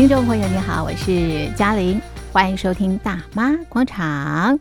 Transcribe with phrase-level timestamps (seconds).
[0.00, 2.00] 听众朋友，你好，我是嘉玲，
[2.32, 4.58] 欢迎收听大妈广场。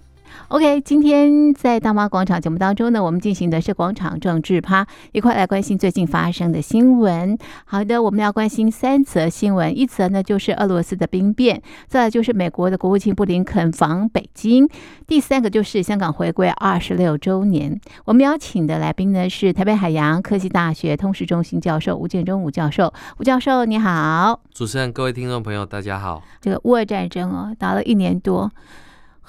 [0.50, 7.38] OK，今天在大妈广场节目当中呢，我们进行的是广场政治趴，一块来关心最近发生的新闻。
[7.65, 14.68] 好的，我们要关心三则新闻，一则呢就是俄罗斯的兵变，再来就是美国的国务卿布林肯访北京，
[15.06, 17.80] 第三个就是香港回归二十六周年。
[18.05, 24.42] 我们邀请的来宾呢是台北海洋科技大学通识中心教授吴建中吴教授，吴教授你好。
[24.52, 26.23] 主持人、各位听众朋友，大家好。
[26.42, 28.52] 这个乌俄战争哦，打了一年多。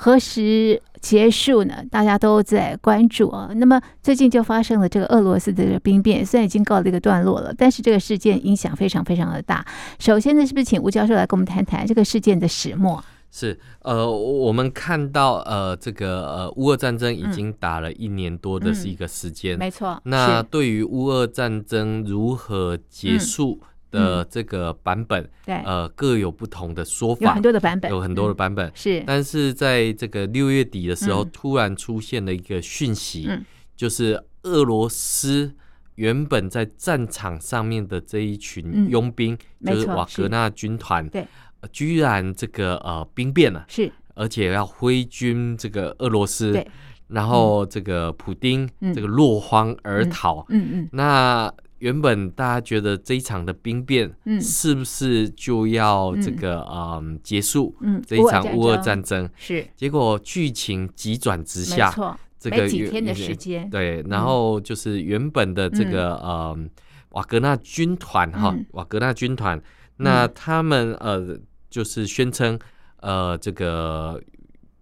[0.03, 1.85] 何时结束呢？
[1.91, 3.51] 大家都在关注啊。
[3.57, 9.63] 那么最近就发生了这个俄罗斯的兵变，虽然已经告了一个段落了，但是这个事件影响非常非常的大。
[9.99, 13.05] 首先呢，是不是请吴教授来跟我们谈谈这个事件的始末？
[13.31, 20.01] 是，呃，我们看到呃，这个呃，乌俄战争已经打了一年多的是一个时间，嗯嗯、没错。
[20.05, 23.61] 那对于乌俄战争如何结束？
[23.61, 29.05] 嗯的这个版本，嗯、对，呃，各有不同的说法，有很多的版本，有很多的版本、嗯、是。
[29.07, 33.45] 但是在这个六月底的时候，嗯、突然出现了一个讯息，嗯、
[33.77, 35.53] 就是俄罗斯
[35.97, 41.27] 原本在战场上面的这一群佣兵，嗯、就是瓦格纳军团，对、
[41.61, 46.67] 呃，居然这个呃兵变了，是，而且要挥军这个俄罗斯，对，
[47.09, 50.61] 然后这个普丁、嗯、这个落荒而逃，嗯。
[50.61, 51.53] 嗯，嗯，那。
[51.81, 57.75] 原本大家觉得这一场的兵变，嗯是不是就要这个嗯，嗯结束？
[57.81, 59.67] 嗯，这一场乌俄战争是。
[59.77, 63.69] 结果剧情急转直下，没错，这个没几天的时间。
[63.69, 66.71] 对，然后就是原本的这个呃、嗯、
[67.11, 69.61] 瓦格纳军团哈，瓦格纳军团，
[69.97, 71.39] 那他们呃
[71.69, 72.59] 就是宣称
[73.01, 74.23] 呃这个。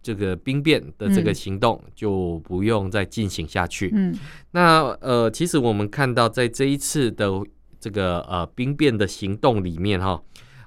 [0.09, 3.91] 这个兵变的这个行动就不用再进行下去。
[3.95, 4.19] 嗯，
[4.53, 7.31] 那呃，其实我们看到在这一次的
[7.79, 10.23] 这个呃兵变的行动里面哈，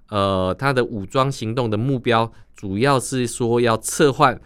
[0.09, 4.39] 呃，他的武装行动的目标主要是说要撤换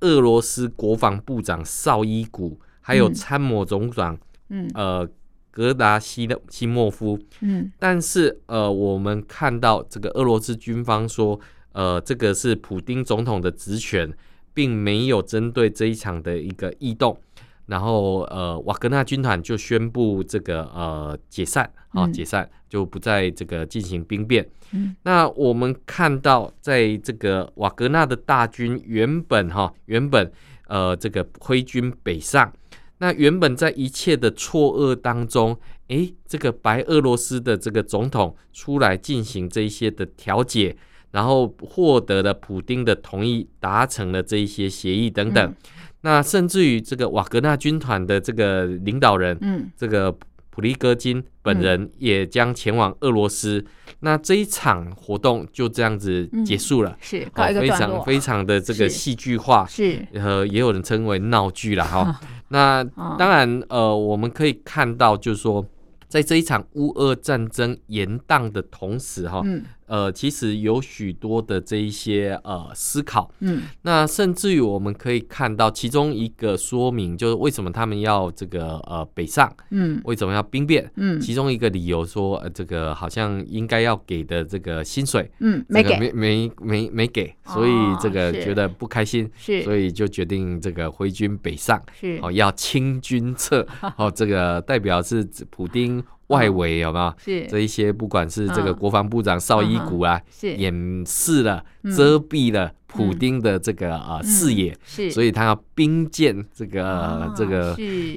[0.00, 4.18] 俄罗斯国防部长绍伊古，还有参谋总长
[4.50, 5.08] 嗯呃
[5.50, 7.18] 格达西的西莫夫。
[7.40, 11.40] 嗯，但是呃，我们看到这个俄罗斯军方说，
[11.72, 14.12] 呃，这个是普丁总统的职权。
[14.54, 17.18] 并没有针对这一场的一个异动，
[17.66, 24.48] 然后呃，瓦格纳军团就宣布这个呃解散啊，解散就不再这个进行兵变。
[24.72, 30.30] 嗯，那我们看到，在这个瓦格纳的大军原本哈原本
[30.66, 32.52] 呃这个挥军北上，
[32.98, 35.58] 那原本在一切的错愕当中，
[35.88, 40.76] 诶，这个白俄罗斯的这个总统出来进行这一些的调解。
[41.12, 45.50] 然后获得了普丁的同意，达成了这一些协议等等。
[45.50, 45.56] 嗯、
[46.00, 50.10] 那甚至于这个瓦格纳军团的这个领导人，嗯，这个
[50.50, 53.58] 普利戈金本人也将前往俄罗斯。
[53.58, 57.28] 嗯、那这一场活动就这样子结束了，嗯、是
[57.60, 62.00] 非常非常的这个戏剧化，是呃，也有人称为闹剧了哈。
[62.08, 62.16] 哦、
[62.48, 62.82] 那
[63.18, 65.66] 当然呃，我们可以看到，就是说，
[66.08, 69.42] 在这一场乌俄战争延宕的同时，哈。
[69.44, 69.62] 嗯
[69.92, 87.70] 呃，其实有许多的这一些呃思考，嗯，那甚至于我们可以看到其中一个说明，就是为什么他们要这个呃北上，嗯，为什么要兵变，嗯，其中一个理由说，呃，这个好像应该要给的这个薪水，嗯，没给，没没没没给，所以
[88.00, 93.66] 这个觉得不开心，是，所以就决定这个挥军北上，是，哦，要清军侧，
[93.98, 96.02] 哦，这个代表是普丁。
[96.32, 97.14] 外围有没有？
[97.18, 97.46] 是。
[97.46, 100.54] 这一些，不管是这个国防部长邵伊古啊，是。
[100.54, 101.64] 掩饰了、
[101.96, 102.72] 遮蔽了。
[102.94, 107.74] 普丁的这个啊视野，是，所以他要兵谏这个这个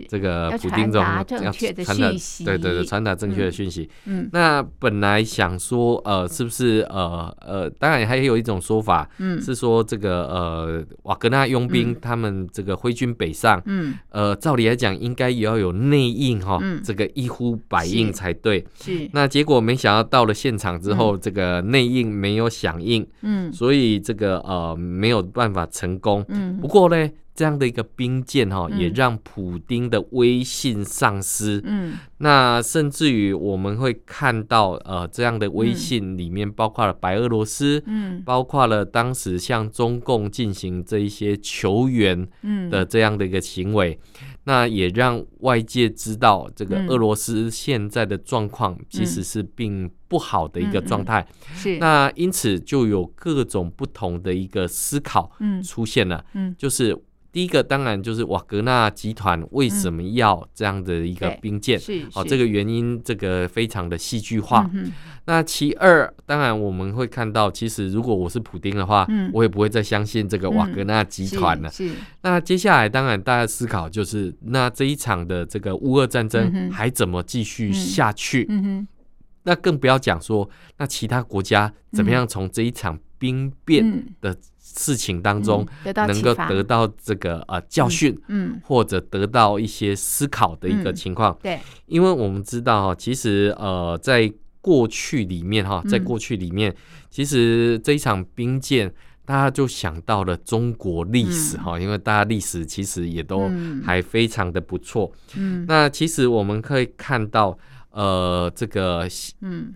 [0.09, 1.13] 这个普丁总统
[1.43, 2.09] 要传达
[2.43, 3.89] 对对对，传达正确的讯息。
[4.05, 18.65] 嗯，那本来想说呃，是不是呃呃，当然还有一种说法，嗯，是说这个呃瓦格纳佣兵他们这个挥军北上，嗯，呃，照理来讲应该也要有内应哈，这个一呼百应才对。
[18.81, 24.64] 是，那结果没想到到了现场之后，这个内应没有响应，嗯，所以这个呃。
[24.65, 26.25] 呃，没有办法成功。
[26.29, 31.61] 嗯，不过呢，这样的一个兵谏哈，也让普丁的威信丧失。
[31.65, 42.25] 嗯，那甚至于我们会看到，呃，这样的威信里面包括了白俄罗斯，嗯，包括了当时向中共进行这一些求援，
[42.71, 43.99] 的这样的一个行为。
[44.47, 51.27] 那也让外界知道，这个俄罗斯现在的状况其实是并不好的一个状态。
[51.55, 55.31] 是，那因此就有各种不同的一个思考
[55.63, 56.23] 出现了。
[56.33, 56.95] 嗯，就是
[57.35, 61.77] 第一个当然就是瓦格纳集团为什么要这样的一个兵舰？
[61.77, 64.69] 是哦，这个原因这个非常的戏剧化。
[64.73, 64.89] 嗯、
[65.25, 71.69] 那其二，当然我们会看到，其实如果我是普丁的话，嗯、我也不会再相信这个瓦格纳集团了。
[71.69, 71.89] 是。
[71.89, 78.49] 是那接下来，当然大家思考就是，那这一场的这个乌俄战争还怎么继续下去？
[79.43, 84.33] 那更不要讲说，那其他国家怎么样从这一场兵变的。
[84.77, 96.75] 事情当中能够得到这个呃教训，嗯，或者得到一些思考的一个情况，对，因为我们知道哈，其实呃，在过去里面哈，在过去里面，
[97.09, 98.93] 其实这一场兵谏，
[99.23, 103.49] 大家就想到了中国历史哈，因为大家历史其实也都
[103.83, 107.57] 还非常的不错，嗯，那其实我们可以看到
[107.91, 109.07] 呃，这个
[109.41, 109.73] 嗯。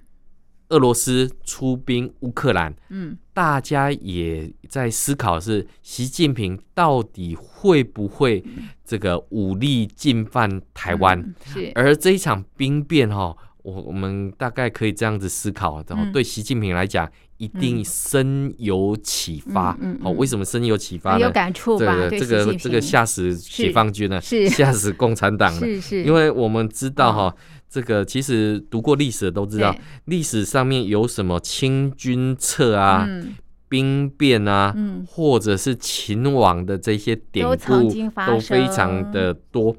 [0.70, 8.44] 俄罗斯出兵乌克兰，嗯，大家也在思考是习近平到底会不会
[8.86, 11.20] 这个武力进犯台湾？
[11.20, 11.72] 嗯、是。
[11.74, 19.76] 而这一场兵变哈，我我们大概可以这样子思考，然后对习近平来讲，一定深有启发。
[19.82, 21.22] 嗯，好，为什么深有启发呢？
[21.22, 21.96] 有感触吧？
[22.12, 25.60] 这个这个这个吓死解放军了，吓死共产党了。
[25.60, 26.04] 是是。
[26.04, 27.36] 因为我们知道哈。
[27.70, 29.76] 这个其实读过历史的都知道，
[30.06, 33.36] 历史上面有什么清君侧啊、嗯、
[33.68, 37.88] 兵变啊，嗯、或者是秦王的这些典故
[38.26, 39.76] 都非常的多。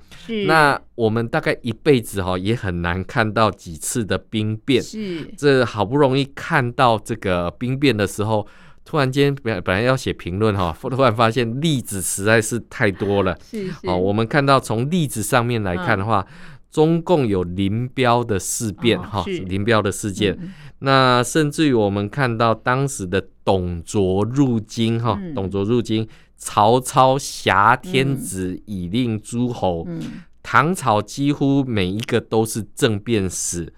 [0.46, 4.80] 那我们大概一辈子哈也很难看到几次的兵变。
[4.80, 8.46] 是，这好不容易看到这个兵变的时候，
[8.84, 13.36] 突然间本本来要写评论哈， 突然发现例子实在是太多了。
[13.50, 16.20] 是，是，哦，我们看到从例子上面来看的话。
[16.20, 20.36] 嗯中共有林彪的事变，哈、哦，林彪的事件。
[20.40, 26.06] 嗯、那甚至于我们看到当时的董卓入京，哈、嗯，董卓入京，
[26.36, 30.00] 曹操挟天子以令诸侯，嗯、
[30.42, 33.72] 唐朝几乎每一个都是政变史。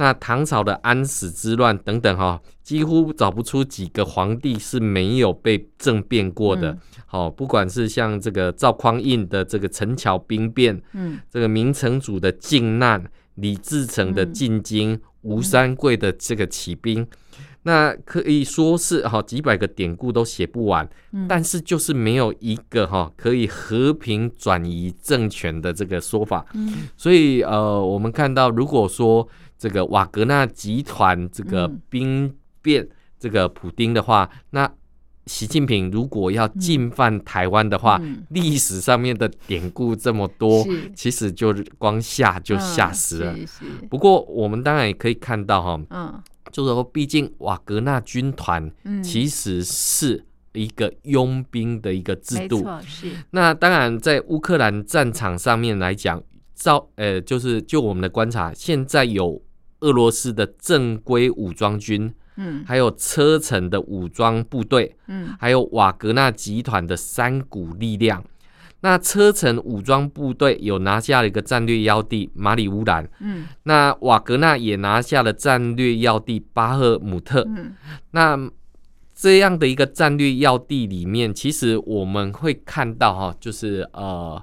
[0.00, 6.78] 那唐朝的安史之乱等等哈，几乎找不出几个皇帝是没有被政变过的。
[7.04, 13.04] 好，不管是像这个赵匡胤的这个陈桥兵变，嗯，这个明成祖的靖难，
[13.34, 17.04] 李自成的进京，吴三桂的这个起兵，
[17.64, 20.88] 那可以说是哈几百个典故都写不完。
[21.28, 26.46] 但是就是没有一个哈可以和平转移政权的这个说法。
[26.96, 29.28] 所以呃，我们看到如果说。
[29.58, 32.32] 这个瓦格纳集团这个兵
[32.62, 32.88] 变，
[33.18, 34.72] 这个普丁的话，嗯、那
[35.26, 40.64] 习近平如果要进犯台湾的话，嗯、历史上面的典故这么多，
[40.94, 43.36] 其实就光吓就吓死了。
[43.62, 46.22] 嗯、不过我们当然也可以看到哈，嗯，
[46.52, 48.70] 就是说，毕竟瓦格纳军团
[49.02, 52.64] 其实是一个佣兵的一个制度。
[53.32, 56.22] 那当然，在乌克兰战场上面来讲，
[56.54, 59.42] 照呃，就是就我们的观察，现在有。
[59.80, 68.24] 俄罗斯的正规武装军，嗯，还有车臣的武装部队，嗯，还有瓦格纳集团的三股力量。
[68.80, 77.74] 那车臣武装部队有拿下了一个战略要地马里乌兰，嗯，那瓦格纳也拿下了战略要地巴赫姆特，嗯，
[78.12, 78.50] 那
[79.14, 84.42] 这样的一个战略要地里面，其实我们会看到哈，就是呃。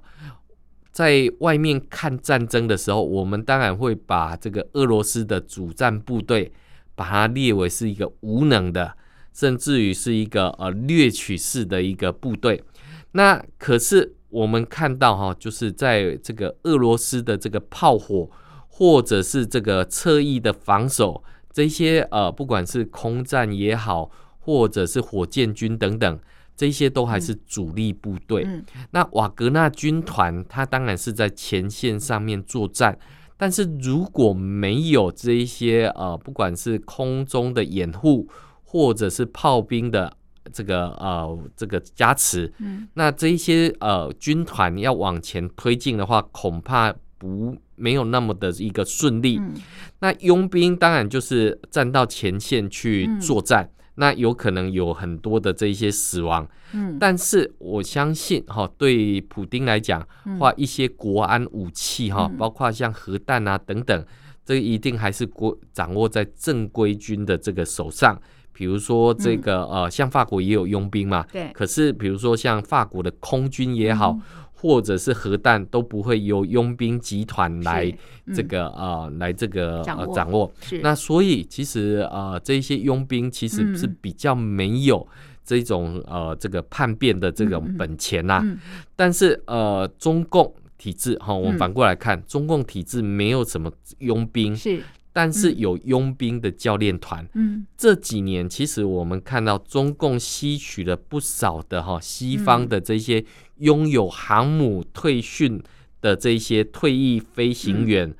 [0.96, 6.54] 在外面看战争的时候，我们当然会把这个俄罗斯的主战部队，
[6.96, 8.96] 把它列为是一个无能的，
[9.34, 12.64] 甚至于是一个呃掠取式的一个部队。
[13.12, 18.32] 那可是我们看到哈，就是在这个俄罗斯的这个炮火，
[18.70, 21.22] 或者是这个侧翼的防守，
[21.52, 24.10] 这些呃不管是空战也好，
[24.40, 26.20] 或者是火箭军等等。
[26.56, 28.48] 这些都还是主力部队。
[28.92, 32.98] 那瓦格纳军团，它当然是在前线上面作战。
[33.38, 38.28] 但是如果没有这一些呃，不管是空中的掩护，
[38.64, 40.16] 或者是炮兵的
[40.54, 49.38] 这个呃这个加持，嗯、那这一些呃军团要往前推进的话，恐怕不没有那么的一个顺利。
[49.38, 49.54] 嗯、
[50.00, 53.66] 那佣兵当然就是站到前线去作战。
[53.66, 60.06] 嗯那有可能有很多的这一些死亡，嗯，但是我相信哈，对普丁来讲，
[60.40, 64.06] 话一些国安武器哈，包括像核弹啊等等，
[64.46, 68.22] 这一定还是国掌握在正规军的这个手上。
[68.52, 71.52] 比如说这个呃，像法国也有佣兵嘛，对。
[71.54, 74.18] 可是比如说像法国的空军也好，
[74.56, 77.92] 或者是核弹都不会由佣兵集团来
[78.34, 80.06] 这个、嗯、呃来这个掌握。
[80.06, 85.08] 呃、掌握那所以其实呃这些佣兵其实是比较没有
[85.44, 88.42] 这种呃这个叛变的这种本钱呐、啊。
[88.44, 88.60] 嗯嗯、
[88.96, 94.82] 但是呃中共体制哈，我们反过来看，嗯、中共体制没有什么佣兵是。
[95.16, 103.24] 但是有佣兵的教练团，嗯，这几年其实我们看到中共吸取了不少的哈西方的这些
[103.60, 105.64] 拥有航母退训
[106.02, 108.14] 的这些退役飞行员，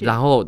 [0.00, 0.46] 然后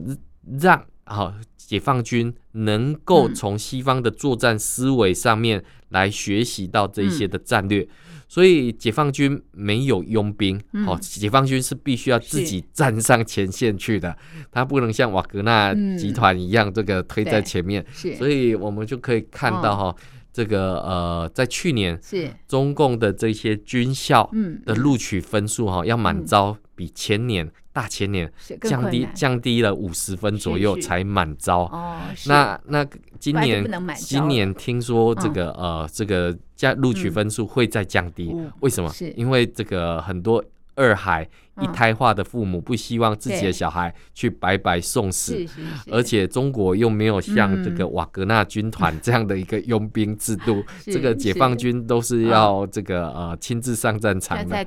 [0.61, 7.89] 让啊解放军能够从西方的作战思维上面来学习到这些的战略。
[8.29, 14.17] 所以解放军没有佣兵，好、嗯，解放军是必须要自己站上前线去的，
[14.51, 17.85] 他不能像瓦格纳集团一样这个推在前面。
[18.05, 19.97] 嗯、所以我们就可以看到哈，哦、
[20.33, 22.29] 这个呃，在去年是。
[22.49, 24.31] 中共的这些军校
[24.65, 27.51] 的录取分数哈，要满招比前年。
[27.73, 32.83] 大前年降低降低了五十分左右才满招，哦，那那
[33.19, 33.63] 今年
[33.97, 38.91] 今年听说这个呃这个加录取分数会再降低，为什么？
[39.15, 40.43] 因为这个很多。
[40.79, 41.27] 二孩
[41.63, 45.45] 一胎化的父母不希望自己的小孩去白白送死，
[45.91, 54.67] 而且中国又没有像这个瓦格纳军团这样的一个佣兵制度， 这个解放军都是要这个呃亲自上战场的，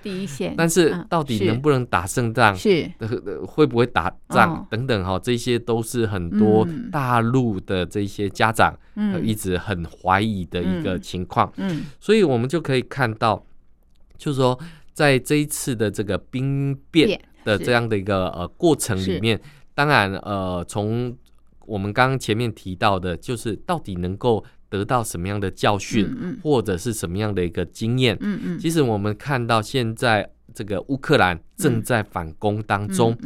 [0.58, 2.89] 但是到底能不能打胜仗，是。
[3.46, 8.77] 会不会打仗等等哈，这些都是很多大陆的这些家长
[9.24, 11.51] 一直很怀疑的一个情况。
[11.58, 13.43] 嗯，所以我们就可以看到，
[14.17, 14.60] 就是说。
[15.00, 19.39] 在这一次的这个兵变的这样的一个呃过程里面，
[19.74, 21.15] 当然呃，从
[21.65, 28.18] 我们刚刚前面提到的，就是到底能够得到什么样的教训，或者是什么样的一个经验。
[28.20, 28.60] 嗯嗯。
[28.60, 33.18] 其实我们看到现在这个乌克兰正在反攻当中。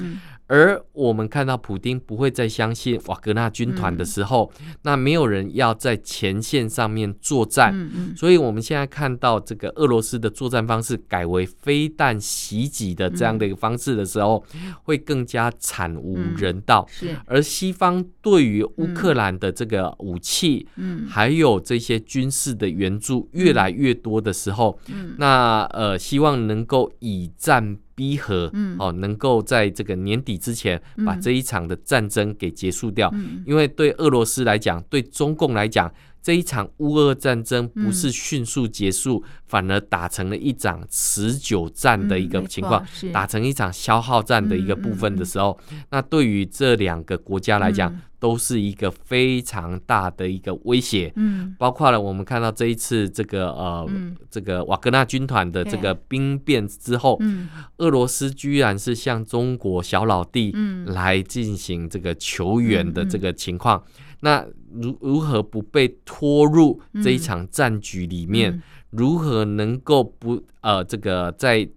[0.47, 16.87] 而我们看到普丁不会再相信瓦格纳军团的时候，嗯、那没有人要在前线上面作战，嗯嗯、所以我们现在看到这个俄罗斯的作战方式改为飞弹袭击的这样的一个方式的时候，嗯、会更加惨无人道。
[17.01, 27.77] 嗯、而西方对于乌克兰的这个武器，嗯、还有这些军事的援助越来越多的时候，嗯、那呃，希望能够以战。
[27.95, 33.13] 逼和哦，能够在这个年底之前把这一场的战争给结束掉，
[33.45, 35.93] 因为对俄罗斯来讲，对中共来讲。
[36.23, 45.59] 这一场乌俄战争不是迅速结束，嗯、反而打成了一场持久战的一个情况，嗯、打成一场消耗战的一个部分的时候，
[45.91, 51.11] 那对于这两个国家来讲，嗯、都是一个非常大的一个威胁。
[51.17, 57.49] 嗯，包括了我们看到这一次这个呃，嗯、这个瓦格纳军团的这个兵变之后，嗯、
[57.79, 63.83] 俄罗斯居然是向中国小老弟来进行这个求援的这个情况。
[64.23, 68.53] 那如如何不被拖入这一场战局里面？
[68.53, 68.61] 嗯嗯、
[68.91, 71.69] 如何能够不呃这个在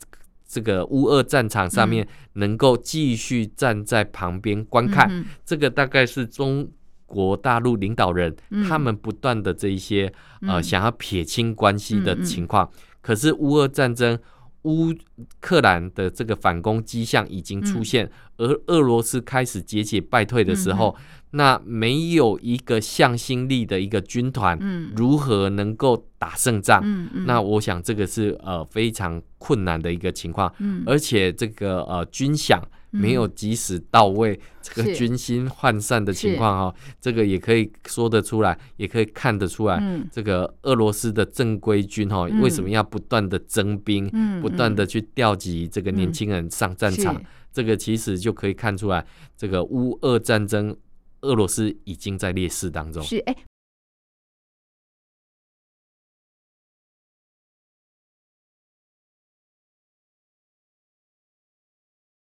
[0.46, 5.24] 这个乌俄战场上面能够继续站在旁边观看？
[5.44, 6.70] 这个大概是中
[7.04, 10.12] 国大陆领导人、嗯、他们不断的这一些
[10.42, 12.70] 呃想要撇清关系的情况。
[13.00, 14.16] 可是乌俄战争，
[14.62, 14.94] 乌
[15.40, 20.94] 克兰的这个反攻迹象已经出现，嗯、而俄罗斯开始节节败退的时候。
[21.36, 24.58] 那没有一个向心力的一个军团，
[24.96, 26.80] 如何能够打胜仗？
[26.82, 32.58] 嗯嗯、那我想这个是呃非常困难的一个情况，嗯、而且这个呃军饷
[32.90, 47.14] 没有及时到位，嗯、这个军心涣散的情况哈，这个也可以说得出来，也可以看得出来，嗯、这个俄罗斯的正规军哈为什么要不断的征兵，嗯、不断的去调集这个年轻人上战场？
[47.14, 49.04] 嗯、这个其实就可以看出来，
[49.36, 50.74] 这个乌俄战争。
[51.22, 53.02] 俄罗斯已经在劣势当中。
[53.02, 53.34] 是哎，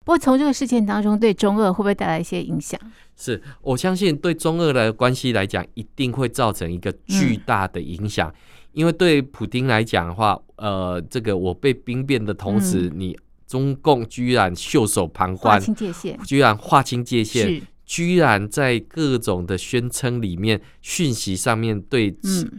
[0.04, 2.80] 不过从这个事件当中，对中俄会不会带来一些影响？
[3.16, 8.30] 是我相信，对中俄的关系来讲，一定会造成一个巨大的影响。
[8.30, 8.36] 嗯、
[8.74, 17.62] 因为对普京来讲的话，呃，这个我被兵变的同时，嗯、你中共居然袖手旁观，划清界限，居然划清界限。
[17.92, 22.10] 居然在各种的宣称里面，讯息上面对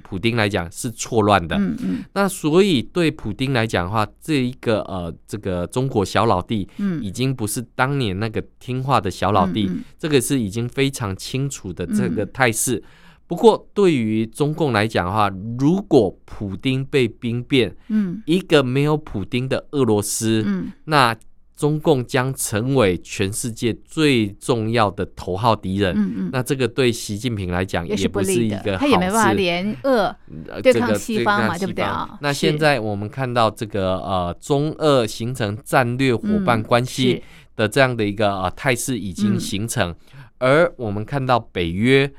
[0.02, 1.56] 普丁来讲是错乱的。
[1.56, 6.68] 嗯嗯、那所以对普丁来讲的话，这一个呃，这个中国小老弟，
[7.00, 12.84] 已经不是当年那个听话的小老弟，这个是已经非常清楚的这个态势。
[13.26, 21.16] 不过对于中共来讲的话，如果普丁被兵变，嗯，一个没有普丁的俄罗斯，嗯，那
[21.56, 25.94] 中共将成为全世界最重要的头号敌人。
[25.96, 30.14] 嗯嗯，那这个对习近平来讲也不是一个好事，他也没办法联俄
[30.62, 32.18] 对抗西方嘛，对不对啊？
[32.20, 37.22] 那现在我们看到这个呃中俄形成战略伙伴关系
[37.54, 39.94] 的这样的一个呃态势已经形成，
[40.38, 42.12] 而我们看到北约。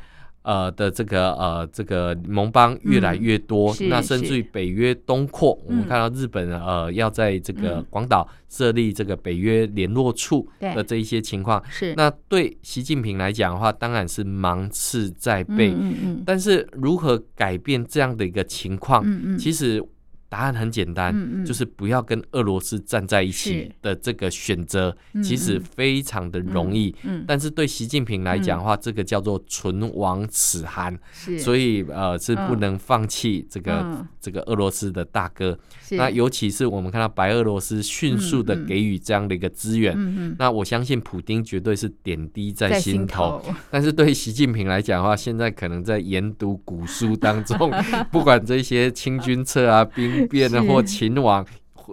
[0.44, 11.94] 呃的这个呃这个盟邦越来越多，嗯、那甚至于北约东扩，我们看到日本呃要在这个广岛设立这个北约联络处的这一些情况，是。
[11.96, 19.84] 那对习近平来讲的话，当然是芒刺在背，嗯嗯嗯，但是如何改变这样的一个情况，嗯嗯，其实。
[20.34, 26.96] 答案很简单，嗯嗯，就是不要跟俄罗斯站在一起的这个选择，其实非常的容易。
[27.28, 30.98] 但是对习近平来讲的话，嗯、这个叫做唇亡齿寒，
[31.38, 35.56] 所以呃是不能放弃这个、嗯、这个俄罗斯的大哥。
[35.92, 43.40] 那尤其是我们看到白俄罗斯迅速的给予这样的一个资源，那我相信普丁绝对是点滴在心头。
[43.44, 47.72] 心头， 但是对习近平来讲的话，现在可能在研读古书当中，
[48.12, 50.23] 不管这些清君侧啊兵。
[50.28, 51.46] 变了或秦王，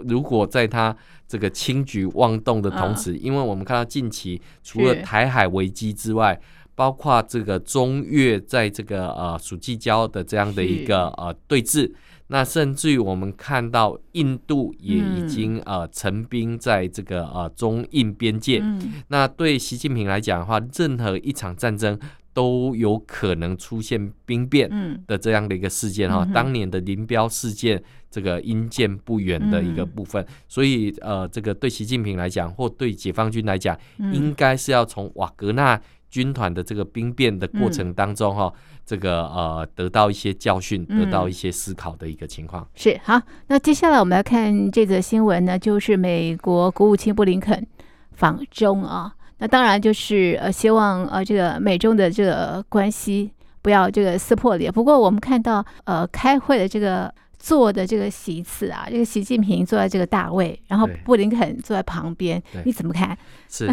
[0.06, 0.96] 如果在他
[1.26, 6.40] 这个轻举妄动的同时，因为我们看到近期除了台海危机之外，
[6.74, 11.92] 包括这个中越在这个呃属济交的这样的一个呃对峙，
[12.28, 18.62] 那甚至于我们看到印度也已经呃成兵在这个呃中印边界，
[19.08, 21.98] 那对习近平来讲的话，任何一场战争。
[22.40, 24.66] 都有可能出现兵变
[25.06, 35.78] 的这样的一个事件哈，当年的林彪事件，这个因见不远的一个部分，所以呃，这个对习近平来讲，或对解放军来讲，应该是要从瓦格纳
[36.08, 38.50] 军团的这个兵变的过程当中哈，
[38.86, 42.66] 这个呃得到一些教训，得到一些思考的一个情况。
[42.74, 47.66] 是好，那接下来我们来看这则新闻呢，就是美国国务卿布林肯
[48.12, 49.14] 访中啊。
[49.40, 53.32] 那当然就是呃，希望呃，这个美中的这个关系
[53.62, 54.72] 不要这个撕破脸。
[54.72, 63.16] 不过我们看到呃，开会的这个坐的这个席次啊，这个习近平坐在这个大位，然后布林肯坐在旁边，你怎么看？
[63.48, 63.68] 是。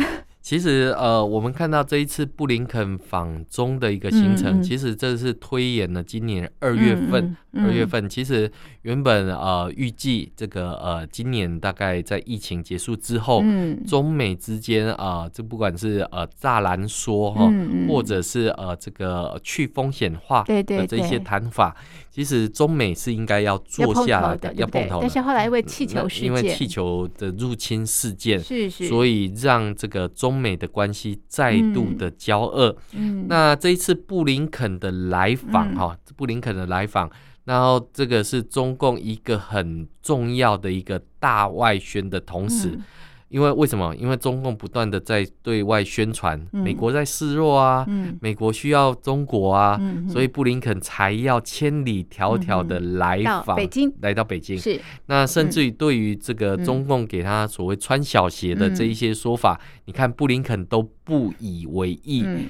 [0.48, 7.36] 其实呃，我们看到这一次布林肯访中的一个行程，嗯嗯、其实这是推演了今年二月份。
[7.54, 8.50] 二月份其实
[8.84, 17.52] 原本呃预计这个呃今年大概在疫情结束之后，嗯、中美之间啊、呃，这不管是呃栅栏说哈，
[17.90, 21.76] 或者是呃这个去风险化的这些谈法，
[22.18, 25.02] 其实中美是应该要坐下来的，要碰头的。
[25.02, 30.38] 但是后来因为气球事件，因为气球的入侵事件，是是，所以让这个中。
[30.38, 37.10] 美的关系再度的交恶，嗯，那这一次布林肯的来访，哈、嗯，布林肯的来访，
[37.46, 42.70] 然后这个是中共一个很重要的一个大外宣的同时。
[42.70, 42.84] 嗯
[43.30, 43.94] 因为为什么？
[43.96, 54.58] 因为中共不断的在对外宣传，美国在示弱啊，嗯、美国需要中国啊，嗯、所以布林肯才要千里迢迢的来访北京，来到北京。
[54.58, 62.24] 是，那甚至于对于这个中共给他所谓穿小鞋的这一些说法，嗯、你看布林肯都不以为意。
[62.26, 62.46] 嗯、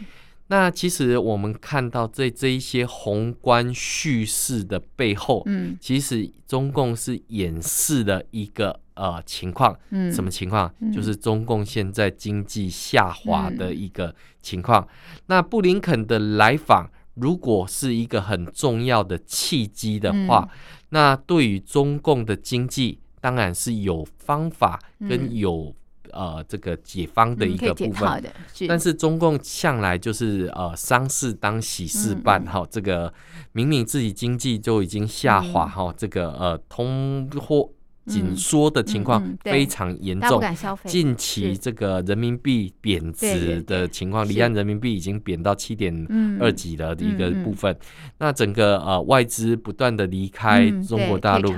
[0.48, 8.80] 那其实我们看到这这一些宏观叙事的背后，嗯、其实中共是掩饰了一个。
[8.98, 10.74] 呃，情况，嗯，什么情况？
[10.80, 14.82] 嗯、就是中共现在经济下滑的一个情况。
[14.82, 20.58] 嗯、那布林肯的来访，如果是一个很重要的契机的话，嗯、
[20.90, 25.76] 那对于中共的经济，当然是有方法跟有、
[26.12, 28.10] 嗯、呃这个解方的一个部分。
[28.10, 33.14] 嗯、是但是中共向来就是呃丧事当喜事办，哈、这个
[33.52, 37.70] 明明自己经济就已经下滑，哈、这个呃通货。
[38.08, 40.41] 紧缩的情况非常严重，
[40.86, 45.93] 近期这个人民币贬值的情况，离岸人民币已经贬到七点
[46.39, 47.78] 二几了的一个部分。
[48.17, 51.54] 那整个呃外资不断的离开中国大陆，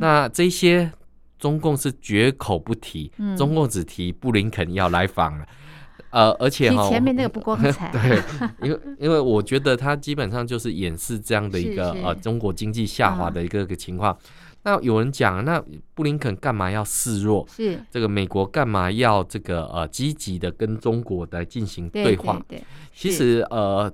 [0.00, 0.90] 那这些
[1.38, 5.44] 中共是绝口不提，中共只提布林肯要来访了。
[6.10, 8.22] 呃，而且哈，前面那个不光彩， 对，
[8.62, 14.16] 因为因为我觉得他基本上就是掩饰这样的一个呃中国经济下滑的一个个情况。
[14.64, 15.60] 那有人讲，那
[15.92, 17.44] 布林肯干嘛要示弱？
[17.50, 22.34] 是这个美国干嘛要这个呃积极的跟中国来进行对话？
[22.48, 23.92] 对，对，对，其实呃，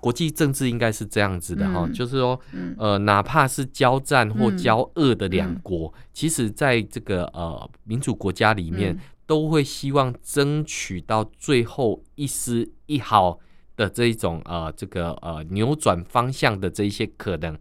[0.00, 2.40] 国际政治应该是这样子的哈，嗯、就是说
[2.76, 13.36] 呃，哪怕是交战或交恶的两国，嗯、其实在这个呃民主国家里面，嗯、都会希望争取到最后一丝一毫
[13.76, 17.58] 的这一种呃这个呃扭转方向的这一些可能。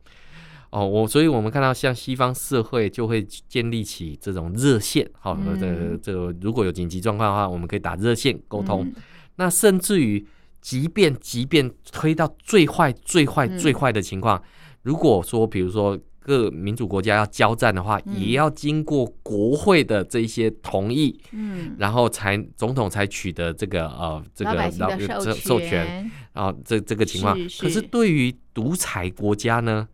[0.70, 8.84] 哦，我所以我们看到像西方社会就会建立起这种热线，好、哦，这、嗯、这个、如果有紧急状况的话，我们可以打热线沟通。
[8.84, 8.94] 嗯、
[9.38, 10.28] 那甚至于，
[10.60, 14.44] 即便即便推到最坏、最坏、最坏的情况，嗯、
[14.84, 27.38] 如果说比如说各民主国家要交战的话，嗯、也要经过国会的这一些同意，嗯，然后才总统才取得这个呃这个授权，授权，然后这这个情况。
[27.38, 29.88] 是是可是对于独裁国家呢？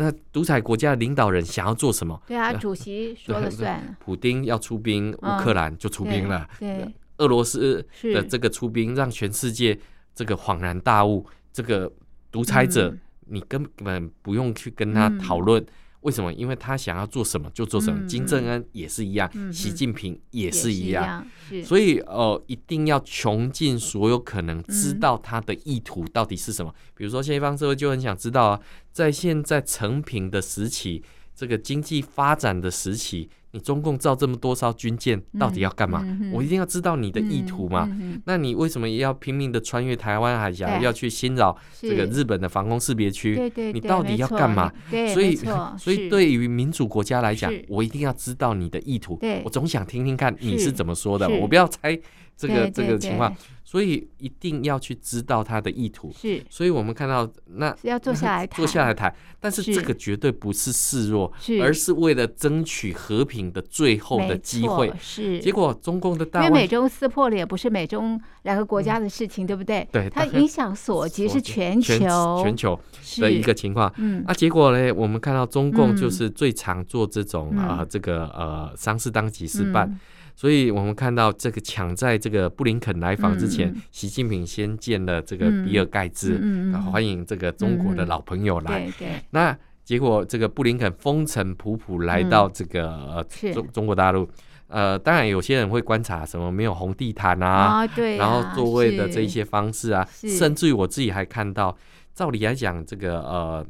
[0.00, 2.22] 那独裁国家的领导人想要做什么？
[2.28, 3.96] 对啊，主席说了算。
[3.98, 6.48] 普丁要出兵乌克兰就出兵了。
[6.60, 9.76] 对，俄罗斯的这个出兵让全世界
[10.14, 11.26] 这个恍然大悟。
[11.52, 11.90] 这个
[12.30, 15.66] 独裁者，你根本不用去跟他讨论。
[16.08, 16.32] 为什么？
[16.32, 18.06] 因为他想要做什么就做什么。
[18.06, 21.26] 金正恩也是一样，习近平也是一样。
[21.62, 26.74] 所以呃，一定要穷尽所有可能，知道他的意图到底是什么。
[26.94, 31.04] 比如说，西方社会就很想知道啊，在现在成品的时期，
[31.38, 33.30] 这个经济发展的时期。
[33.52, 36.02] 你中共造这么多艘军舰，到底要干嘛？
[36.04, 37.88] 嗯嗯、我一定要知道你的意图嘛。
[38.26, 43.34] 那你为什么也要拼命的穿越台湾海峡，要去侵扰这个日本的防空识别区？
[43.34, 44.70] 对对对，你到底要干嘛？
[45.14, 45.34] 所以，
[45.80, 49.18] 所以对于民主国家来讲，我一定要知道你的意图。
[49.42, 51.98] 我总想听听看你是怎么说的，我不要猜。
[52.38, 56.14] 这个这个情况，所以一定要去知道他的意图。
[56.16, 59.12] 是，所以我们看到那要坐下来谈，坐下来谈。
[59.40, 64.92] 但是这个绝对不是示弱，而是为了争取和平的最后的机会。
[65.00, 69.86] 是，结果中共的大，因为美中撕破了也不是美中两个国家的事情，对不对？
[69.90, 72.78] 对，它影响所及是全球全球
[73.20, 73.92] 的一个情况。
[73.96, 74.92] 嗯，那结果呢？
[74.94, 79.98] 我们看到中共就是最常做这种啊，这个呃，丧事当即事办。
[80.38, 88.86] 所以我们看到这个抢在这个布林肯来访之前，嗯、习近平先见了这个比尔盖茨，嗯、欢迎这个中国的老朋友来。
[88.86, 94.30] 嗯嗯、那结果这个布林肯风尘仆仆来到这个、中中国大陆，
[94.68, 101.76] 呃，当然有些人会观察什么没有红地毯啊，哦、对啊，然后座位的这一些方式啊，甚至于我自己还看到，
[102.14, 103.66] 照理来讲，这个呃，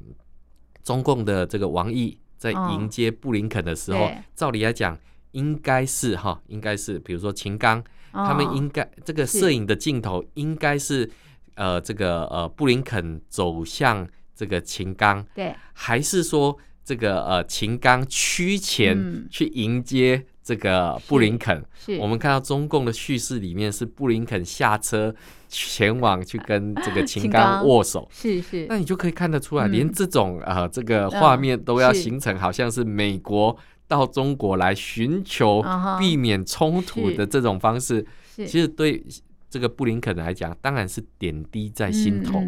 [0.85, 4.95] 中共的这个王毅在迎接布林肯的时候，哦、照理来讲。
[5.33, 11.09] 应该是哈，应该是，比如说秦刚，他们应该这个摄影的镜头应该是
[11.55, 21.63] 呃这个呃布林肯走向这个秦刚，对，还是说这个呃秦刚趋前去迎接这个布林肯？
[22.01, 25.15] 我们看到中共的叙事里面是布林肯下车
[25.49, 33.55] 前往去跟这个秦刚握手，是是，那你就可以看得出来，连这种呃这个画面都要形成，好像是美国。
[33.89, 35.65] 到中国来寻求
[35.99, 39.03] 避免冲突的这种方式，其实对
[39.51, 42.39] 这个布林肯来讲，当然是点滴在心头。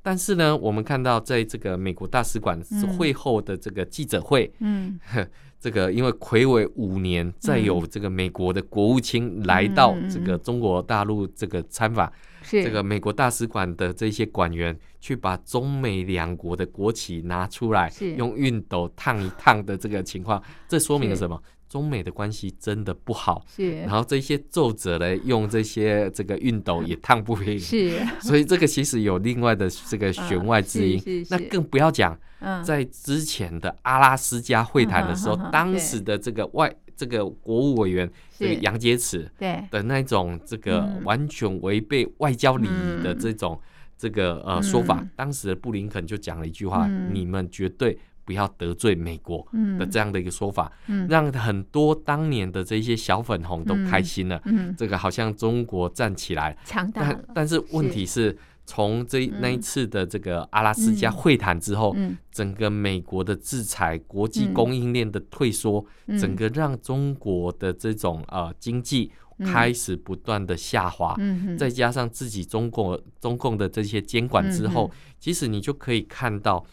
[0.00, 2.58] 但是呢，我们看到在这个美国大使馆
[2.96, 4.98] 会后的这个记者会，嗯，
[5.60, 12.10] 这个因为魁违五年，再有这个美国的国务卿来到这个中国大陆这个参访。
[12.48, 21.40] 这个美国大使馆的这些馆员去把中美两国的国旗拿出来，用熨斗烫一烫的这个情况，这说明了什么？
[21.66, 23.44] 中美的关系真的不好。
[23.48, 27.58] 是，然后这些奏折呢，用这些这个熨斗也烫不平。
[27.58, 31.26] 是， 所以这个其实有另外的这个弦外之音。
[31.30, 32.16] 那更不要讲，
[32.64, 36.72] 在之前的阿拉斯加会谈的时候，当时的这个外。
[36.96, 39.62] 这个国务委员这个杨洁篪对。
[39.70, 43.60] 的那种这个完全违背外交礼仪的这种
[43.96, 49.46] 这个呃说法，当时的布林肯就讲了一句话：你们绝对不要得罪美国
[49.78, 50.72] 的这样的一个说法，
[51.08, 54.42] 让很多当年的这些小粉红都开心了。
[54.76, 56.56] 这个好像中国站起来，
[56.92, 58.36] 但但是问题是。
[58.66, 62.12] 从这那一次的这个阿拉斯加会谈之后，嗯。
[62.12, 69.10] 嗯、整个美国的制裁、国际供应链的退缩，嗯、整个让中国的这种呃经济
[69.44, 71.16] 开始不断的下滑。
[71.58, 76.64] 再加上自己中国中共的这些监管之后，嗯、其实你就可以看到，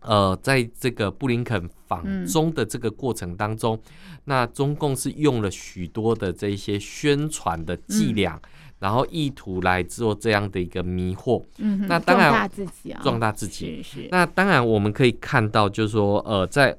[0.00, 8.40] 呃，在这个布林肯访中的这个过程当中，嗯、那中共是用了许多的这些宣传的伎俩。
[8.80, 13.82] 嗯然后意图来做这样的一个迷惑，嗯哼，那当然壮大自己啊，壮大自己。
[13.82, 14.08] 是是。
[14.10, 16.76] 那当然我们可以看到，就是说，呃，在，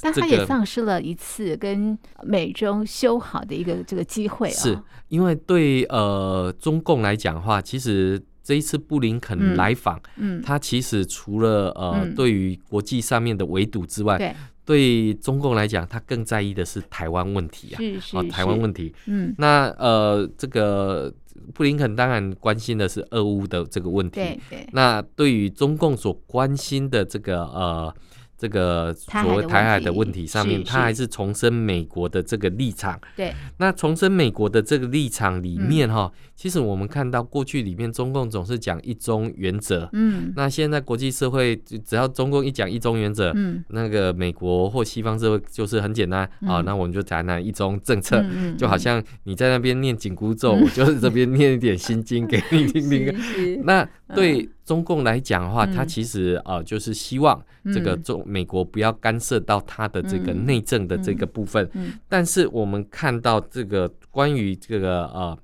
[0.00, 4.52] 但他也丧失了一次跟美中修好的一个这个机会啊。
[4.52, 14.34] 是因为对呃中共来讲的话，其实这一次布林肯来访，嗯，他其实除了呃对于国际上面的围堵之外，
[14.66, 15.14] 对。
[15.14, 18.92] 中共来讲，他更在意的是台湾问题啊，是是，啊，台湾问题。
[19.06, 21.10] 嗯，那呃，这个
[21.54, 24.16] 布林肯当然关心的是俄乌的这个问题。
[24.16, 24.68] 对对。
[24.72, 27.94] 那对于中共所关心的这个呃。
[28.38, 33.00] 这个所谓台海的问题上面，他还是重申美国的这个立场。
[33.16, 39.88] 对，那重申美国的这个立场里面哈，其实我们看到过去里面中共总是讲一中原则。
[39.92, 48.22] 嗯，那现在国际社会只要中共一讲一中原则，嗯，那个美国或西方社会就是很简单啊，那我们就谈谈一中政策，
[48.58, 53.62] 就好像你在那边念紧箍咒，我就是这边念一点心经给你听听。
[53.64, 54.48] 那对。
[54.66, 57.40] 中共来讲的话，他其实呃就是希望
[57.72, 61.70] 这个中美国不要干涉到他的这个内政的这个部分。
[62.08, 65.38] 但是我们看到这个关于这个呃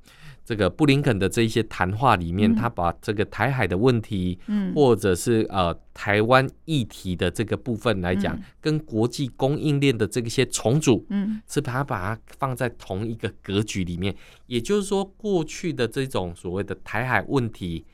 [0.45, 4.37] 这个布林肯的这一些谈话里面，他把这个台海的问题，
[4.75, 11.07] 或者是呃台湾议题的这个部分来讲，跟国际供应链的这些重组，
[11.47, 14.13] 是把它把它放在同一个格局里面。
[14.49, 17.85] 也就是说，过去的这种所谓的台海问题。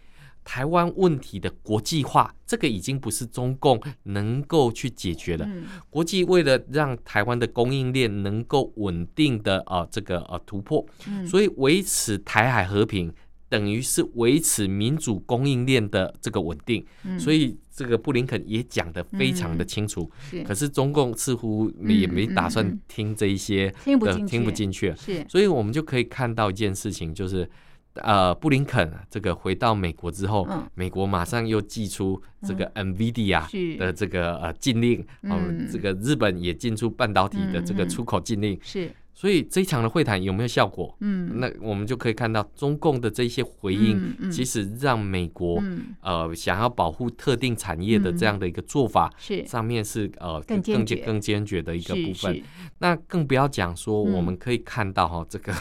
[0.48, 5.46] 台湾问题的国际化，这个已经不是中共能够去解决的。
[5.90, 10.82] 国际为了让台湾的供应链能够稳定的啊这个呃突破，
[11.26, 13.12] 所以维持台海和平，
[13.50, 16.82] 等于是维持民主供应链的这个稳定。
[17.18, 20.10] 所以这个布林肯也讲得非常的清楚。
[20.46, 24.94] 可是中共似乎也没打算听这一些的，听不进去。
[25.28, 27.46] 所以我们就可以看到一件事情，就是。
[27.94, 38.90] 呃，布林肯这个回到美国之后，嗯、美国马上又寄出这个 NVIDIA 的这个呃禁令，嗯，这个日本也进出半导体的这个出口禁令，是。
[39.18, 40.96] 所以这一场的会谈有没有效果？
[41.00, 45.60] 嗯，那我们就可以看到中共的这些回应，其实让美国
[46.02, 49.44] 呃想要保护特定产业的这样的一个做法，是。
[49.44, 52.40] 上面是呃更更坚更坚决的一个部分。
[52.78, 55.52] 那更不要讲说，我们可以看到哈，这个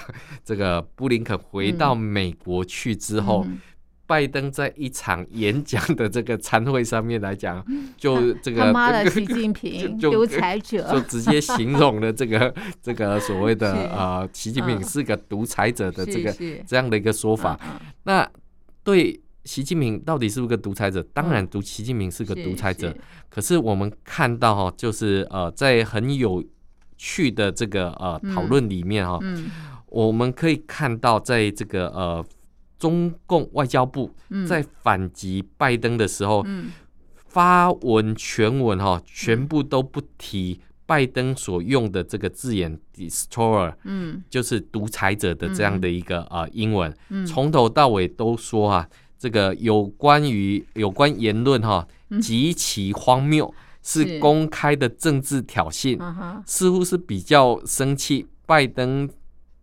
[0.44, 3.44] 这个布林肯回到美国去之后。
[4.08, 7.64] 拜登在一场演讲的这个参会上面来讲，
[7.98, 16.34] 就这个他妈的 习近平独裁者，就直接形容了这个 这个所谓的呃习近平是个独裁者的这个
[16.66, 17.60] 这样的一个说法。
[18.04, 18.26] 那
[18.82, 21.04] 对习近平到底是不是个独裁者？
[21.14, 22.96] 当然，独习近平是个独裁者。
[23.30, 26.42] 可是我们看到哈，就是呃在很有
[26.98, 29.20] 趣的这个呃讨论里面哈，
[29.88, 32.26] 我们可以看到在这个呃。
[32.78, 34.12] 中共外交部
[34.48, 36.46] 在反击拜登的时候，
[37.28, 43.74] 发文全文哈，全部都不提拜登所用的这个字眼 “destroyer”，
[44.30, 46.94] 就是独裁者的这样的一个啊英文，
[47.26, 48.88] 从头到尾都说啊，
[49.18, 51.88] 这个有关于有关言论哈
[52.22, 56.00] 极其荒谬，是公开的政治挑衅，
[56.46, 59.10] 似乎是比较生气拜登。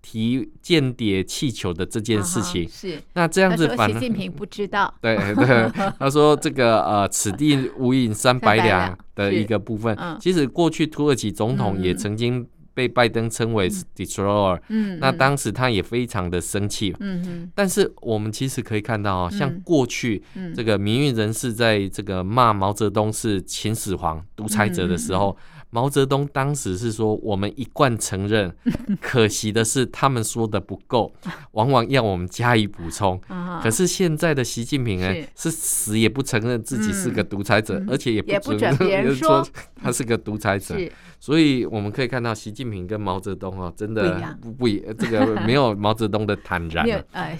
[0.06, 4.92] 提间谍气球的这件事情，是那这样子，反正习近平不知道。
[5.00, 9.96] 对对，他说这个呃，此地无银三百两的一个部分。
[10.20, 16.94] 其实过去土耳其总统也曾经被拜登称为 destroyer，嗯，那当时他也非常的生气。
[17.00, 17.50] 嗯嗯。
[17.54, 20.22] 但是我们其实可以看到啊，像过去
[20.54, 25.34] 这个民运人士在这个骂毛泽东是秦始皇独裁者的时候。
[25.74, 28.54] 毛泽东当时是说：“我们一贯承认，
[29.02, 31.12] 可惜的是他们说的不够，
[31.50, 33.20] 往往要我们加以补充。
[33.60, 35.50] 可是现在的习近平呢，是。
[35.50, 39.44] 死也不承认自己是个独裁者，而且也不准别人 说。
[39.82, 40.76] 他是个独裁者。
[41.18, 46.86] 所以我们可以看到，习近平跟毛泽东啊，真的不不这个没有毛泽东的坦然。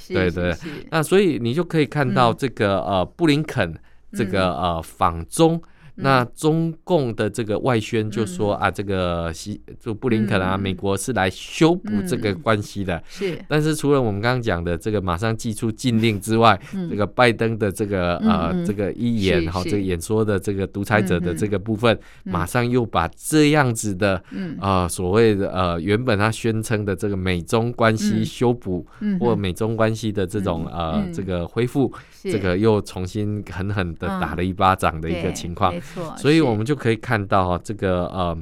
[0.08, 0.56] 对对，
[0.90, 3.72] 那所以你就可以看到这个呃布林肯
[4.12, 5.62] 这个呃访中。”
[5.96, 13.02] 那中共的这个外宣就说啊，这个西就布林肯啊，美国是来修补这个关系的。
[13.08, 24.20] 是，但是除了我们刚刚讲的这个马上祭出禁令之外，这个拜登的这个呃这个一演哈，这个演说的这个独裁者的这个部分，马上又把这样子的
[24.60, 28.84] 呃所谓的呃原本他宣称的这个美中关系修补
[29.20, 35.72] 或美中关系的这种呃这个恢复，这个又重新狠狠的打了一巴掌的一个情况。
[36.16, 38.38] 所以，我们就可以看到哈，这个呃，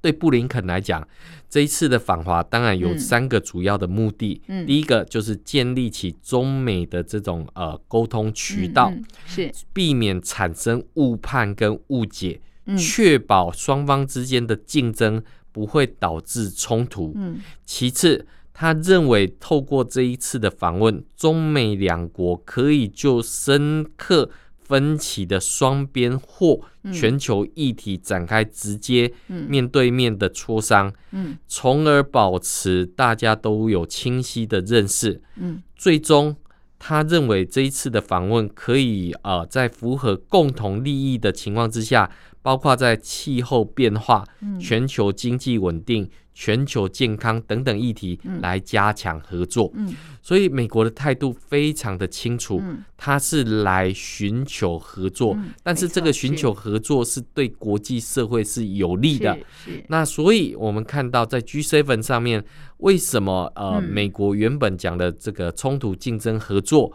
[0.00, 1.06] 对布林肯来讲，
[1.48, 4.40] 这一次的访华当然有三个主要的目的。
[4.48, 8.92] 嗯，第一个就是建立起中美的这种呃沟通渠道，
[9.26, 12.40] 是避免产生误判跟误解，
[12.76, 17.12] 确保双方之间的竞争不会导致冲突。
[17.16, 24.30] 嗯，其次，他认为透过这一次的访问，中美两国可以就深刻。
[24.66, 26.60] 分歧的双边或
[26.92, 30.92] 全球议题展开直接面对面的磋商，
[31.46, 35.20] 从而保持大家都有清晰的认识。
[35.76, 36.36] 最终，
[36.78, 42.10] 他认为这一次的访问可以呃，在符合共同利益的情况之下，
[42.46, 44.24] 包括在气候变化、
[44.60, 46.08] 全球经济稳定。
[46.38, 49.72] 全球健康等等议题来加强合作，
[50.20, 52.62] 所以美国的态度非常的清楚，
[52.94, 59.34] 他、嗯、是来寻求合作，嗯、但是这个寻求合作是对国际社会是有利的。
[59.88, 62.44] 那所以我们看到在 G7 上面，
[62.76, 66.92] 为什么呃、嗯、美国原本讲的这个冲突竞争合作？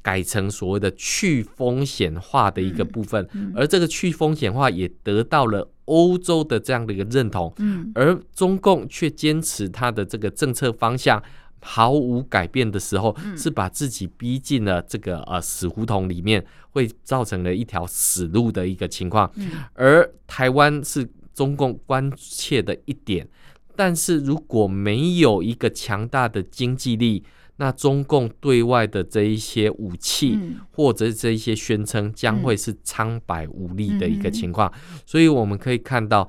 [0.00, 7.52] 改成所谓的去风险化的一个部分，而这个去风险化也得到了欧洲的这样的一个认同，
[7.94, 11.22] 而中共却坚持他的这个政策方向
[11.60, 19.30] 毫无改变的时候，是把自己逼进了这个呃死胡同里面，会造成了一条死路的一个情况。
[19.74, 23.28] 而台湾是中共关切的一点，
[23.76, 27.24] 但是如果没有一个强大的经济力，
[27.56, 30.38] 那中共对外的这一些武器，
[30.72, 34.72] 或者这一些宣称，将会是苍白无力的一个情况。
[35.06, 36.28] 所以我们可以看到，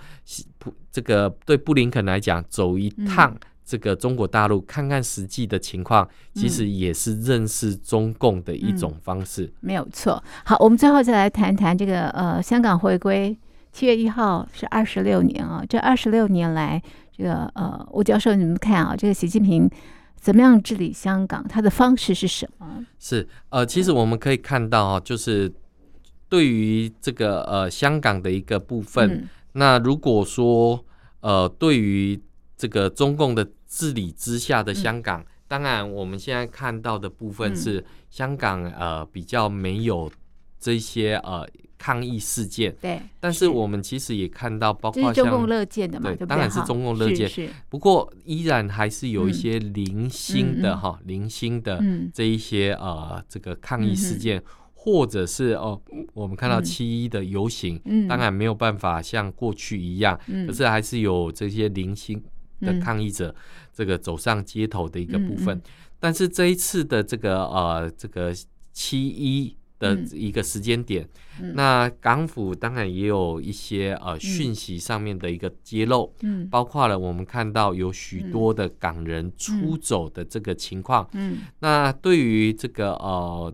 [0.91, 9.51] 这个对布林肯来讲，走一趟这个中国大陆，看看实际的情况，其实也是认识中共的一种方式。
[9.61, 10.21] 没有错。
[10.43, 13.35] 好，我们最后再来谈谈这个呃，香港回归
[13.71, 15.63] 七月一号是二十六年啊。
[15.67, 16.79] 这二十六年来，
[17.15, 19.67] 这个呃，吴教授，你们看啊，这个习近平。
[20.23, 21.45] 怎么样治理香港？
[21.49, 22.85] 它的方式是什么？
[22.97, 25.53] 是呃，其实我们可以看到啊，就是
[26.29, 30.85] 对于这个呃香港的一个部分，嗯、那如果说
[31.19, 32.17] 呃对于
[32.55, 40.09] 这个中共的治理之下的香港，嗯、当然我们现在看到的部分是香港呃比较没有
[40.57, 41.45] 这些呃。
[41.83, 47.29] 抗议事件，对，但是我们其实也看到，包括像中共乐见的嘛，对，当然是中共乐见，
[47.67, 54.41] 不过依然还是有一些零星的哈，零星的这一些呃这个抗议事件，
[54.73, 55.77] 或者是哦，
[56.13, 60.17] 我们看到七一的游行，当然没有办法像过去一样，
[60.47, 62.23] 可是还是有这些零星
[62.61, 63.35] 的抗议者
[63.73, 65.61] 这个走上街头的一个部分，
[65.99, 68.33] 但是这一次的这个呃这个
[68.71, 69.57] 七一。
[69.83, 71.05] 的一个时间点，
[71.53, 83.53] 那港府当然也有一些呃讯息上面的一个揭露，嗯，包括了我们看到有许多的港人出走的这个情况，嗯，嗯那对于这个呃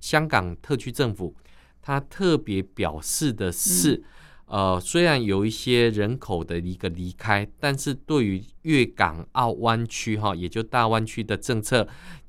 [0.00, 1.32] 香港特区政府，
[1.80, 4.02] 他特别表示的是，
[4.46, 11.86] 嗯、呃，虽然有一些人口的一个离开，但是对于粤港澳湾区哈，也就大湾区的政策。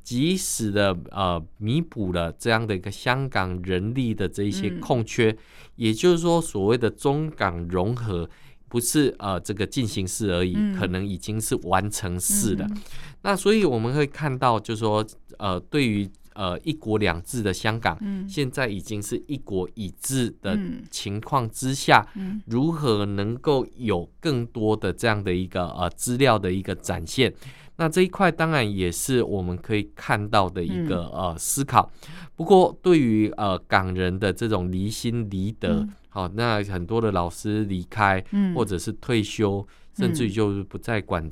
[0.10, 5.38] 及时的呃弥补了这样的一个香港人力的这一些空缺，嗯、
[5.76, 8.28] 也就是说所谓的中港融合
[8.68, 12.66] 不是呃这个进行式而已，嗯、可能已经是完成式的。
[12.66, 12.78] 嗯、
[13.22, 15.06] 那所以我们会看到，就是说
[15.38, 20.58] 呃对于呃一国两制的香港，嗯、现在已经是一国一制的
[20.90, 27.32] 情况之下，嗯、如何能够有更多的这样的一个呃资料的一个展现？
[27.80, 31.90] 那这一块当然也是我们可以看到的一个、嗯、呃思考，
[32.36, 36.26] 不过对于呃港人的这种离心离德，好、嗯。
[36.26, 39.66] 哦，那很多的老师离开，嗯、或者是退休。
[40.00, 41.30] 甚至于就是不再管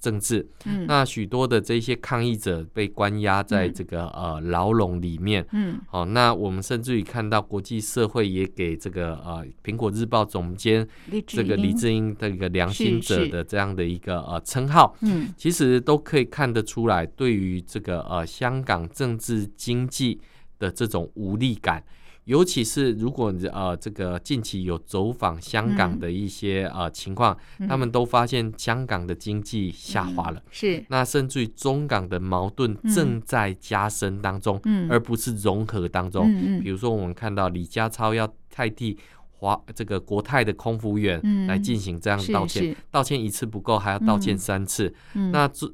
[0.00, 10.88] 政治，嗯、那许多的这些抗议者被关押在这个、嗯、呃牢笼里面，嗯，好、哦，那我们甚至于看到国际社会也给这个呃苹果日报总监
[11.26, 20.18] 这个李志英的一个良心者的这样的一个呃称号，嗯，其实都可以看得出来，对于这个呃香港政治经济
[20.58, 21.84] 的这种无力感。
[22.24, 30.84] 尤其是如果呃这个近期有走访香港的一些呃情况，嗯、他们都发现香港的经济下滑了，嗯、是。
[30.88, 36.32] 那甚至于中港的矛盾正在加深当中，嗯、而不是融合当中。
[36.60, 38.96] 比如说我们看到李家超要代替
[39.30, 44.94] 华这个国泰的空服员来进行这样道歉，道歉一次不够，还要道歉三次。
[45.14, 45.66] 嗯、那这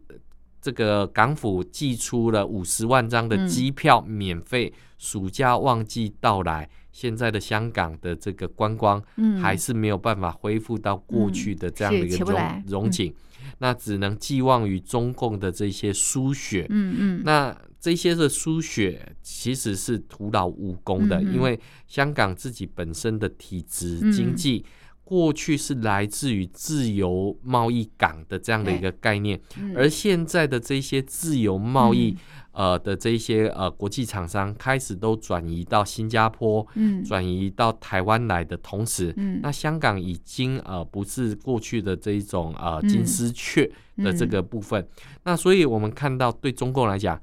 [0.68, 4.70] 这个港府寄出了五十万张的机票免费。
[4.98, 9.02] 暑假旺季到来，现在的香港的这个观光，
[9.40, 13.14] 还是没有办法恢复到过去的这样的一个容容景，
[13.58, 16.66] 那只能寄望于中共的这些输血。
[16.68, 24.66] 嗯嗯，那这些的输血其实是徒劳无功的，因为香港自己本身的体制经济。
[25.08, 32.14] 过去是来自于自由贸易港的这样的一个概念，嗯、而现在的这些自由贸易
[32.52, 44.86] 呃的这些呃国际厂商开始都转移到新加坡，嗯，转移到台湾来的同时，嗯，那香港已经呃不是过去的这一种呃金丝雀的这个部分，
[45.24, 47.18] 那所以我们看到对中共来讲。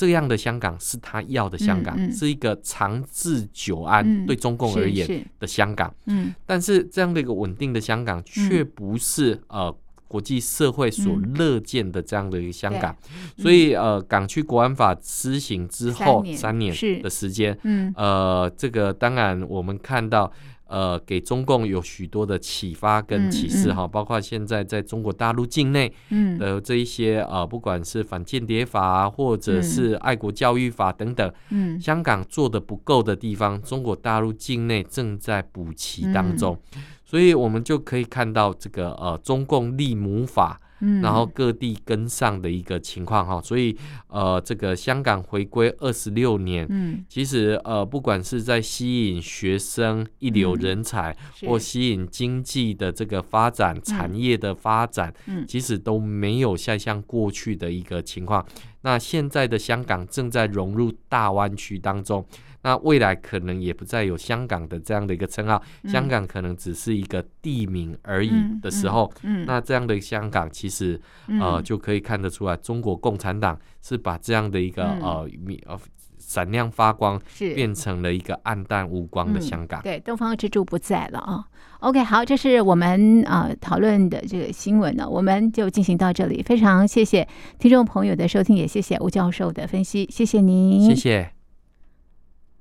[0.00, 5.94] 这样的香港是他要的香港，嗯嗯、是一个长治久安、嗯、对中共而言的香港。
[6.06, 9.76] 嗯，但是这样的一个稳定的香港，却不是、嗯、呃
[10.08, 12.96] 国际社会所乐见的这样的一个香港。
[13.12, 20.32] 嗯、所以呃，港区国安法施行之后三年的时间，嗯，呃，这个当然我们看到。
[20.70, 23.86] 呃，给中共有许多的启发跟启示哈，嗯。
[23.86, 25.92] 嗯、包括现在在中国大陆境内
[26.38, 40.60] 的这一些呃，不管是反间谍法或者是爱国教育法等等，嗯，香港做的不够的地方，中国大陆境内正在补齐当中，嗯、所以我们就可以看到这个呃，中共立母法。
[41.02, 43.76] 然后各地跟上的一个情况哈，所以
[44.08, 51.16] 呃，这个香港回归二十六年，嗯，其实呃，不管是在吸引学生、一流人才，
[51.46, 58.44] 或吸引经济的这个发展、产业的发展，嗯，其实都没有像像过去的一个情况。
[58.82, 62.24] 那现在的香港正在融入大湾区当中。
[62.62, 68.30] 那未来可能也不再有香港的这样的一个称号，嗯、香港可能只是一个地名而已
[68.60, 75.30] 的时候，嗯那这样的香港其实、嗯、呃就可以看得出来，中国共产党是把这样的一个、嗯、呃
[75.66, 75.80] 呃
[76.18, 79.80] 闪亮发光，是变成了一个暗淡无光的香港。
[79.80, 81.44] 嗯、对，东方之珠不在了啊。
[81.80, 86.42] OK，好，这是我们呃讨论的这个新闻呢，我们就进行到这里。
[86.42, 87.26] 非常谢谢
[87.58, 91.39] 听众朋友的收听，也谢谢吴教授的分析，谢谢您，谢谢。